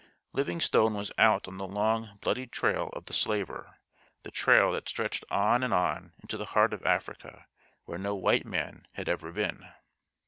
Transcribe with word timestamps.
Livingstone 0.33 0.95
was 0.95 1.11
out 1.19 1.47
on 1.47 1.57
the 1.59 1.67
long, 1.67 2.17
bloody 2.23 2.47
trail 2.47 2.89
of 2.93 3.05
the 3.05 3.13
slaver, 3.13 3.75
the 4.23 4.31
trail 4.31 4.71
that 4.71 4.89
stretched 4.89 5.23
on 5.29 5.61
and 5.61 5.75
on 5.75 6.13
into 6.23 6.37
the 6.37 6.45
heart 6.57 6.73
of 6.73 6.83
Africa 6.87 7.45
where 7.85 7.99
no 7.99 8.15
white 8.15 8.47
man 8.47 8.87
had 8.93 9.07
ever 9.07 9.31
been. 9.31 9.71